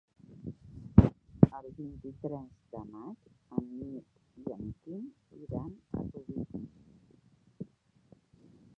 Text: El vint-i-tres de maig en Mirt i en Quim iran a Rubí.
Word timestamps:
El 1.57 1.67
vint-i-tres 1.79 2.55
de 2.77 2.81
maig 2.95 3.29
en 3.59 3.69
Mirt 3.75 4.19
i 4.47 4.57
en 4.57 4.73
Quim 4.87 5.05
iran 5.45 5.73
a 6.01 6.09
Rubí. 6.11 6.67